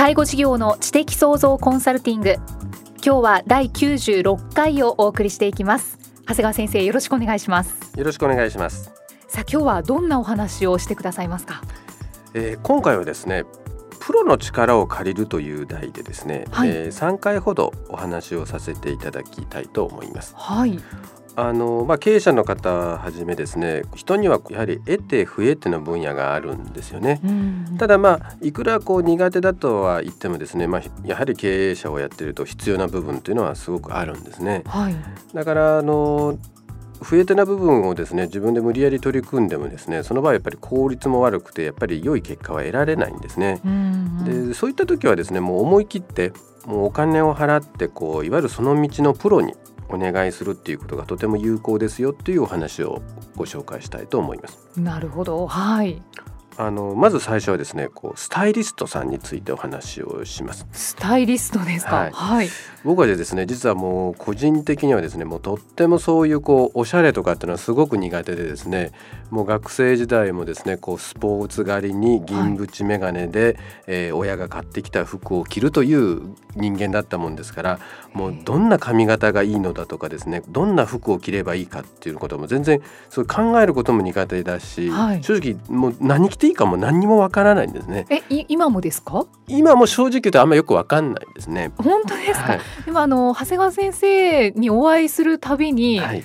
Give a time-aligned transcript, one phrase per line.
[0.00, 2.36] 介護事業の知的創造コンサルティング。
[3.04, 5.98] 今日は第96回をお送りしていきます。
[6.22, 7.92] 長谷川先生よろしくお願いします。
[7.98, 8.90] よろしくお願いします。
[9.28, 11.60] さあ今日はどんなお話をしてくださいますか、
[12.32, 13.44] えー、今回はですね
[14.00, 20.34] プロの力を借りるという題でですね、はい、えー、3回ほどお話をさせていただきたいと思います。
[20.34, 20.80] はい。
[21.40, 27.20] あのまあ、経営者の方はじめですね人にはやはり得て増えての分野があるんですよね。
[27.78, 34.62] ただまあいくらこう苦手だとは言ってもですね、まあ、やはり経営者をやってると必要な部分というのはすごくあるんですね。
[34.66, 34.96] はい、
[35.32, 36.38] だからあの
[37.02, 43.60] 不得手な部分をですね自分で無理やり取り組んでもですねその場合やっぱり効率も悪くてやっぱり良い結果は得られないんですね。
[44.24, 46.32] でそういった時はですねもう思い切って
[46.66, 49.54] もうお金を払ってこういわゆるその道のプロに
[49.90, 53.02] お願いするっていうことがとても有効ですよっていうお話を
[53.36, 54.58] ご紹介したいと思います。
[54.76, 56.02] なるほどはい
[56.60, 60.66] あのまず最初はですねこうスタイリストさんについてお話をします。
[60.72, 62.48] スタイリストですか、はい、はい、
[62.84, 68.92] 僕はですね実はもう個人的にはですねもうとってもそういうこうおしゃれとかっていうのはすごく苦手でですね
[69.30, 73.56] もう学生時代もですねこうスポーツ狩りに銀縁眼鏡で、はい、
[73.86, 77.80] えー、親が買ってきた服を着るという人間だったもんですから
[78.12, 88.06] もうどんな髪型がいいのだとかですねどんな服を着ればいいかっていうことも全然そう考えることも苦手だし、はい、正直もう何着ていいかも何にもわからないんですね。
[88.10, 89.26] え今もですか？
[89.46, 91.70] 今も正直言うとあんまよくわかんないですね。
[91.76, 96.24] 本当ですか、はい、でもあの長谷川先生にお会いするたびに、はい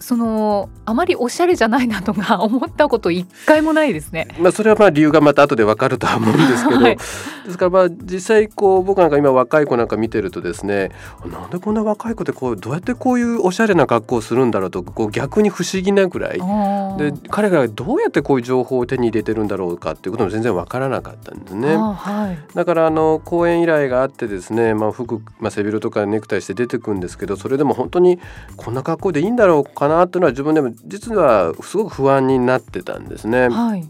[0.00, 4.28] そのあまりおしゃれじゃないなとか 思ったこと一回もないですね。
[4.38, 10.90] まあそれはまあ理由がまた後でわかるとは思うんですけど、はい、ですからまあ実際こう僕なんか今若い子なんか見てるとですね
[11.30, 16.40] なんでこんな若い子ってこうどうやってこういうおしゃれな格好をするんだろうとこう逆に不思議なぐらい。
[16.98, 21.76] で彼がどうやってこういう情報を手に入れてるんだろうかっていうことも全然わからなかったんですね。
[21.76, 28.18] はい、だからあの講演依頼があってですね、まあ、服、まあ、背広とかネクタイして出てくるんですけどそれでも本当に
[28.56, 33.48] こんな格好でいいんだろうかかなっていうのは自分でも実はすごく不安になってたんですね。
[33.48, 33.88] はい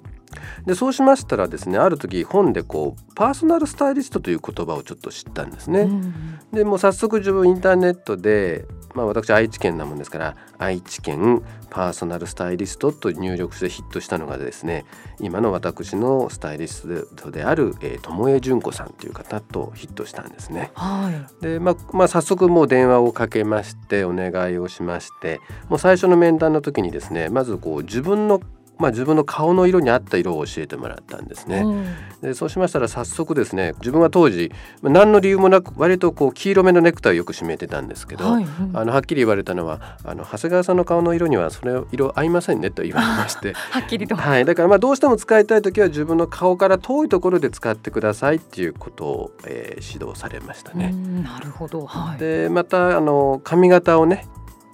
[0.67, 5.81] でそうしましたらですねある時本でこうパーソナルスタイリストという言葉をちょっと知ったんですね。
[5.81, 14.84] うん、でもう早速自分インターネットで、まあ、私愛知県なもんですから愛知県パーソナルスタイリストと入力してヒットしたのがですね
[15.21, 20.71] 今の私のスタイリストである、えー、友江純子さんという方とヒットしたんですね。
[20.75, 28.41] はい、で、まあ、まあ早速もう電話をかけましてお願いをしましてもう最初の面談の時にですねまずこう自分の
[28.78, 31.58] まあ、自分の顔の色に合った色を教えてもらったんですね。
[31.58, 31.86] うん、
[32.22, 34.50] でそうしましたら早速ですね自分は当時
[34.82, 43.52] 何の理由もなく割とこう黄色めのネクタイをよく締めてたんですけど、はいうん、あのはっきり言われたのはあの長谷川さんの顔の色にはそれ色合いませんねと言われまして。
[43.70, 50.94] はっきりと、はい、だからまあどうしても使いたい時は自分の顔から遠いところで使ってくださいっていうことを、えー、指導されましたね。
[51.22, 54.26] なるほど、はい、でまたあの髪型をね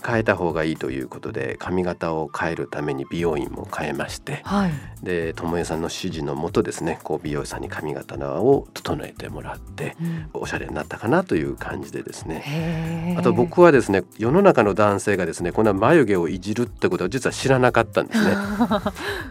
[0.05, 4.73] 変えた方がいいということで髪型を変えるために美容院も変えまして、はい、
[5.03, 13.17] で智恵さんの指示のもとですねこう美容師さんに髪型を整えてもらって、うん、おしゃれになったかなという感じでですね。
[13.19, 18.37] あと僕はですね世の中の男性がですねこんな眉毛をいじるってことは実は知らなかったんですね。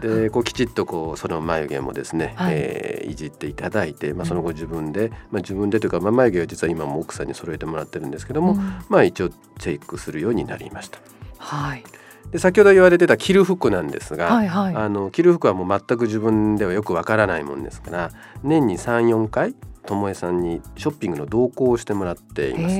[0.24, 2.54] でこうきちっとこうその眉毛もですね、はい。
[2.56, 8.58] えー、いじっていただいて、まあ、その後自分で、まあ、自分でというか、まあ、眉毛は実は今も奥さんに揃えてもらってるんですけども、うん、
[8.88, 10.98] まあ一応チェックするようになりました。
[11.38, 11.84] はい
[12.32, 18.10] で先ほど言われてた着る服なんですが、はいはい、あの着る服はもう全く自分ではよくわからないもんですから
[18.44, 19.54] 年に34回
[19.86, 22.76] 智恵さんにショッピングの同行をしてもらっています。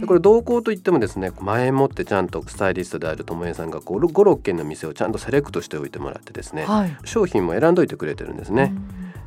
[0.00, 8.74] でこれ同行といってもですね前もってちゃんとスタイリストである智恵さんが56軒の店をちゃんとセレクトしておいてもらってですね、はい、商品も選んどいてくれてるんですね。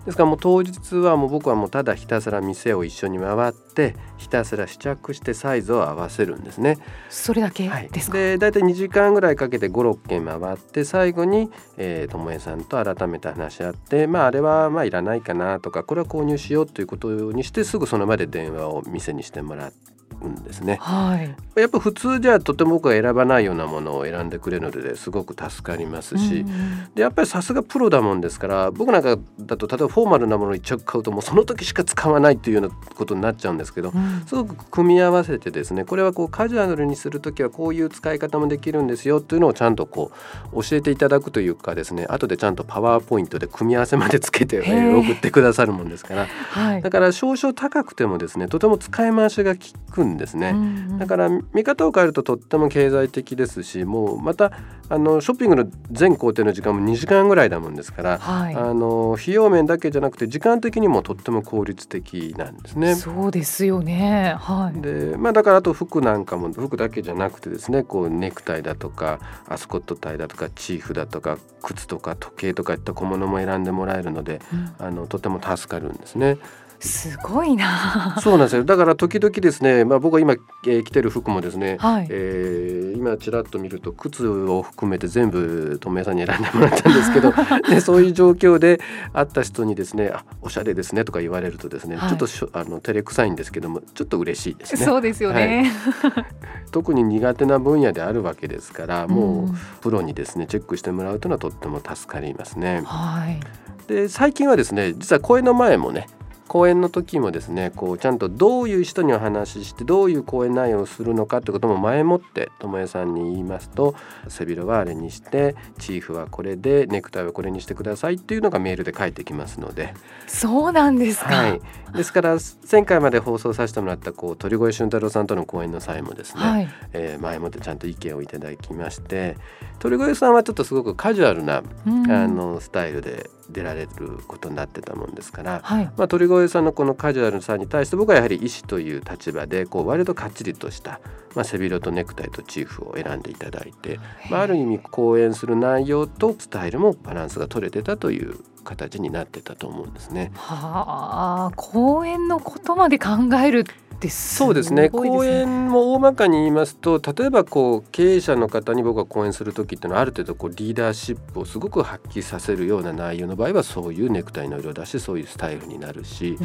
[0.05, 6.77] ですからもう当日はもう僕はもうただひたすら店を一緒に回ってひたすら試着してサイズを合わせるんですね。
[7.09, 19.98] それだけですか、はい、で大体2時間ぐらいかけて56軒回って最後に智恵、えさんと改めて話し合ってまああれはまあいらないかなとかこれは購入しようということにしてすぐその場で電話を店にしてもらって。
[20.27, 40.11] んですね、はい、やっぱ普通じゃとても僕は選ばないようなものを選んでくれるのですごく助かりますし、うん、でやっぱりさすがプロだもんですから僕なんかだと例えばフォーマルなものを一着買うともうその時しか使わないというようなことになっちゃうんですけど、うん、すごく組み合わせてですねこれはこうカジュアルにする時はこういう使い方もできるんですよというのをちゃんとこ
[40.53, 49.61] う教えていただくというかですね後でちゃんとパワーポイントで組み合わせまでつけて、えー、送ってくださるもんですから、はい、だから少々高くてもですねとても使い回しが効
[49.91, 50.49] くんですね。
[50.49, 54.51] うんだから見方を変えるととっても経済的ですしもうまた
[54.89, 62.95] あのショッピングの全工程の時間も2時間ぐらいだもんですから、はい、あの費用面だけじゃなくて時間的にもとっても効率的なんですね。
[62.95, 76.37] そうですよね、はい、でまあ、だからあと服なんかも服だけじゃなくてですねこうネクタイだとかアスコットタイだとかチーフだとか靴とか時計とかいった小物も選んでもらえるので、うん、あのとても助かるんですね。
[76.79, 78.17] すごいな。
[78.21, 78.63] そうなんですよ。
[78.63, 80.33] だから時々ですね、まあ僕は今、
[80.65, 87.33] えー、着てる服もですね、はい、えー、今ちらっと見ると靴を含めて全部とめさんに選んでもらったんですけど、
[87.69, 88.79] でそういう状況で
[89.13, 94.85] 会った人にですね、あおしゃれですねとか言われるとですね、はい、ちょっとしょあの照れくさいんですけども、ちょっと嬉しいですね。
[94.85, 95.69] そうですよね。
[96.01, 96.25] はい、
[96.71, 102.83] 特に苦手な分野であるわけですから、もうプロにですねチェックしてもらうというのはとっても助かりますね。
[102.85, 103.39] はい。
[103.87, 106.07] で最近はですね、実は公演の前もね。
[106.49, 113.95] 講演の時もですねこうちゃんとどういう人にお話ししてどういう講演内容をするのかってことも前もって智恵さんに言いますと
[114.27, 119.93] 背広はあれにしてチーフはこれでネクタイはこれにしてくださいっていうのがメールで返ってきますので。
[120.27, 121.61] そうなんですか、はい、
[121.95, 122.37] ですから
[122.71, 129.37] 前回まで放送させてもらったこう鳥越俊太郎さんとの講演の際もですね、はい、えー、前もってちゃんと意見をいただきまして
[129.77, 133.89] 鳥越さんはちょっとすごくカジュアルな、うん、あのスタイルで出られる
[134.27, 140.99] ことになってたもんですから、はい、まあ、鳥越さんのこのカジュアルさに対して僕はやはり医師という立場でこう割とかっちりとした、
[141.35, 143.99] まあ、背広とネクタイとチーフを選んでいただいて、
[144.29, 150.31] まあ、ある意味講演する内容とスタイルもバランスが取れてたという形になってたと思うんですね。
[150.35, 153.65] はあ講演のことまで考える
[154.07, 154.89] そうですね。
[154.89, 166.37] 講演も大まかに言いますと例えばこう経営者の方に僕が講演する時っていうのはある程度こうリーダーシップをすごく発揮させるような内容の場合はそういうネクタイの色だしそういうスタイルになるし、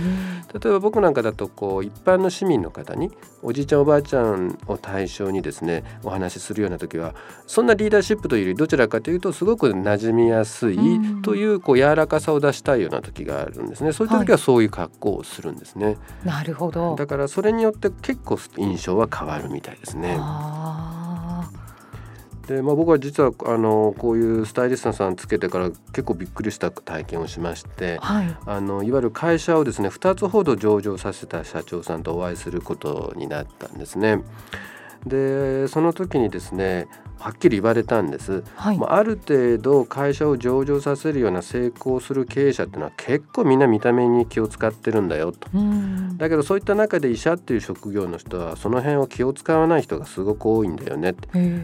[0.52, 3.12] 例えば僕なんかだとこう一般の市民の方に
[3.42, 7.14] おじいちゃんおばあちゃんを対象にですねお話しするような時は
[7.46, 10.78] そんなリーダーシップというよりどちらかというとすごく馴染みやすい
[11.22, 13.92] というこう柔らかさを出したいような時があるんですね。
[13.92, 15.86] そういった時はそういう格好をするんですね。
[15.86, 16.96] はい、なるほど。
[16.96, 20.19] だからそれによって結構印象は変わるみたいですね。
[22.46, 34.23] でまあ、僕は実はあのこういうスタイリストさんつけてから結構びっくりした体験をしまして、はい、あのいわゆる会社をですね2つほど上場させた社長さんとお会いすることになったんですね。
[35.06, 36.86] でその時にですね
[37.24, 45.48] はっきり言われたんです、はい、ある程度会社を上場させるような成功する経営者っていうのは結構みんな見た目に気を使ってるんだよと。
[46.18, 51.14] だけどそういった中で医者っていう職業の人はその辺を気を使わない人がすごく多いんだよね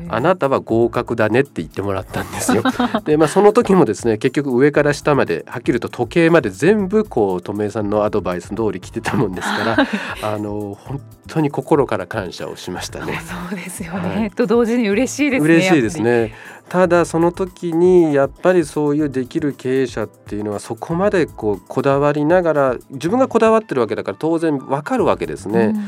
[0.09, 2.63] あなたは合格だねって言ってもらったんですよ。
[3.05, 9.87] でまあその時もですね結局上から下まではっきりと時計まで全部こう留さんのアドバイス通り来てたもんですから
[10.35, 16.35] あの本当に心から感謝をしましたねそうですよね、はい、と同時に嬉しいですね嬉しいですね。
[16.69, 25.73] ただその時にやっぱりそういうできる経営者っていうのはそこまでこうこだわりながら自分がこだわってるわけだから当然わかるわけですね。
[25.75, 25.85] うん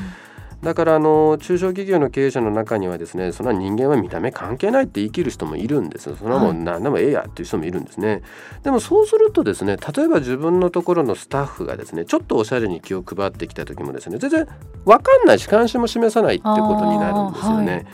[0.62, 8.22] だからあの中小企業の経営者の中にはですねそんな人間は見た目関係ないって言い切る人もいるんですそんなもん何でもええやっていう人もいるんですね、はい、
[8.62, 14.46] でもそうするとですね例えば自分のところのスタッフがですねちょっとおしゃれに気を配ってきた時もですね全然
[14.84, 17.86] 分かんないし関心も示さないってことになるんですよね、はい、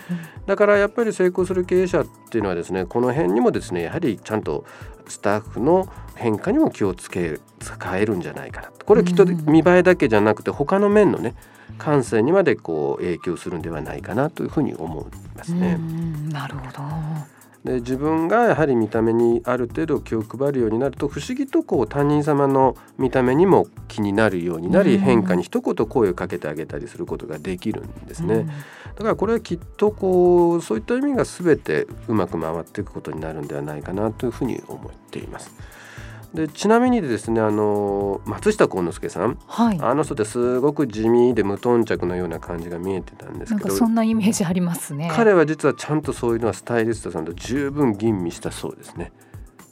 [0.46, 4.66] だからやっぱり成功する経営者っていうのはですねこの辺にもですねやはりちゃんと
[5.08, 11.34] スタッフの変化にも気をつけ使えるんじゃないかなこれはきっと見栄えだけじゃなくて他の面のね
[11.78, 15.04] 感性にまでこう影響するんではないかなというふうに思い
[15.36, 15.78] ますね。
[16.30, 16.82] なるほど
[17.64, 28.46] で自分がやはり見た目にある程度気を配るようになると不思議とこう他人様の見た目にも気になるようになり、変化に一言声をかけてあげたりすることができるんですね。
[28.94, 35.52] だからこれはきっとこうそういった意味が全てうまく回っていくことになるんではないかなというふうに思っています。
[36.34, 43.74] でちなみにですねあの松下幸之助さん、はい、あの人ってすごく地味で無頓着のような感じが見えてたんですけど。
[43.74, 45.10] そんなイメージありますね。
[45.14, 49.12] 彼は実はちゃんとそういうのはスタイリストさんと十分吟味したそうですね。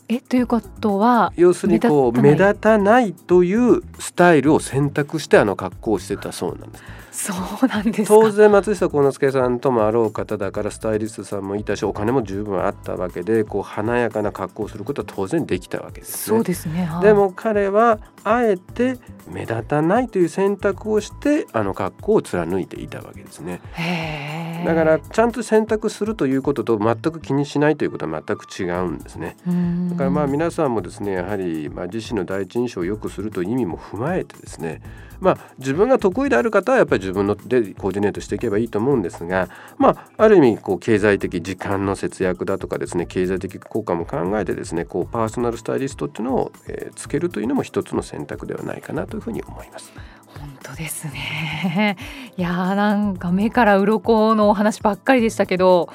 [0.09, 6.85] えということは要するにこう目立たないというスタイルを選択してあの格好をしてたそうなんです。
[7.17, 7.33] そ
[7.63, 23.61] うなんです当然松下幸之助さんともあろう方だからスタイリストさんもいたしお金も十分あったわけでこう華やかな格好をすることは当然できたわけです、ね、そうですね、はい、でも彼はあえて目立たないという選択をしてあの格好を貫いていたわけですね。
[24.67, 29.37] だからちゃんと選択するということと全く気にしないということは全く違うんですね。
[29.91, 34.81] だからまあ皆さんもですねやはりまあ自身の第一印象を良くするという意味も踏まえてですね
[35.21, 49.93] まあ、自分が得意である方はやっぱり自分のでコーディネートしていけばいいと思うんですが、まあ、ある意味こう経済的時間の節約だとかですね経済的効果も考えてですねこうパーソナルスタイリストっていうのを、えー、つけるというのも一つの選択ではないかなというふうに思います。
[50.39, 51.97] 本当ですね
[52.37, 55.89] いやなんか目から鱗のお話ばっかりでしたけど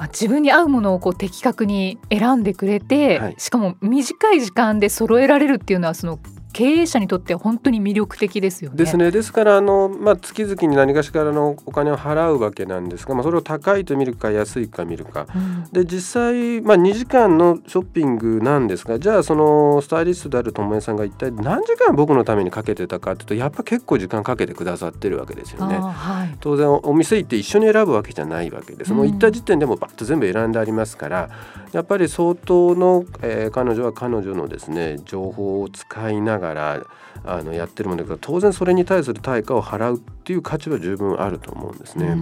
[0.00, 6.18] まあ、自分に合うものをこう的確に選んでくれて、はい、しかも短い時間で揃えられるっていうのはその
[6.52, 8.76] 経営者にとって本当に魅力的ですよね。
[8.76, 9.10] ですね。
[9.10, 25.78] ですからあの、まあ、月々に何かしらのお金を払うわけなんですが、まあ、それを高いと見るか安いか見るか、うん、で実際、まあ、2時間のショッピングなんですがじゃあそのスタイリストである友江さんが一体何時間僕のためにかけてたかっていうとやっぱ結構時間かけてくださってるわけですよね。
[25.78, 28.92] はい、当然お店行って一緒に選ぶわけじゃないわけです。
[28.92, 31.30] もう行った時点でもバッと全部選んでありますから
[31.72, 42.16] やっぱり相当の、えー、彼女は彼女のですね情報を使いながらあのやってるものだから当然それに対する対価を払うっていう価値は十分あると思うんですね。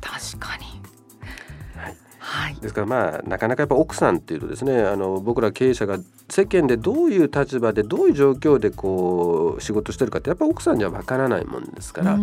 [0.00, 0.78] 確かに。
[2.20, 12.18] はい、ですからまあなかなかやっぱ奥さんっていうとですねあの僕ら経営者が世間でどういう立場でどういう状況でこう仕事してるかってやっぱ奥さんにはわからないもんですから、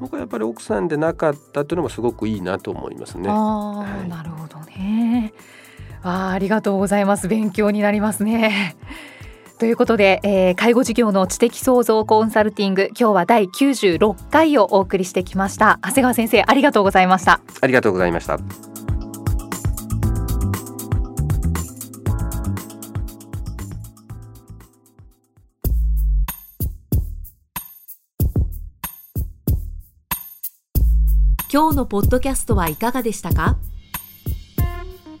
[0.00, 3.28] 僕はやっぱり奥さんでなかったっていうのもすごくいいなと思いますね。
[3.30, 5.32] あはい、なるほどね。
[6.02, 7.28] あありがとうございます。
[7.28, 8.76] 勉強になりますね。
[9.64, 15.78] ということで、えー、介護事業の知的創造コンサルティング今日は第96回をお送りしてきました。
[15.82, 17.40] 長谷川先生ありがとうございました。
[17.62, 18.38] ありがとうございました。
[31.50, 33.56] 今日のポッドキャストはいかがでしたか？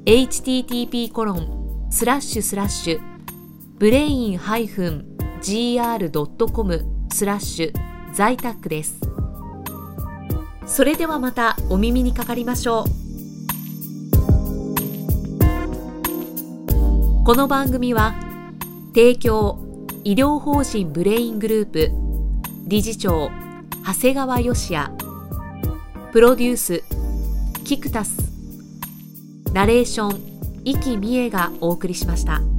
[0.05, 3.01] http コロンスラッシュスラッシュ
[3.79, 4.39] ブレイン
[5.41, 7.73] -gr.com スラッシュ
[8.13, 9.01] 在宅です
[10.67, 12.85] それではまたお耳にかかりましょう
[17.25, 18.15] この番組は
[18.95, 19.59] 提供
[20.05, 21.91] 医療法人ブレイングループ
[22.67, 23.31] 理事長
[23.87, 24.91] 長谷川義也
[26.13, 26.83] プロデュース
[27.65, 28.17] キクタス
[29.53, 30.29] ナレーション
[30.65, 32.58] 生きみえがお送りしました。